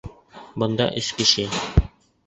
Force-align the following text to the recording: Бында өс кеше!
Бында 0.63 0.89
өс 1.03 1.13
кеше! 1.21 1.49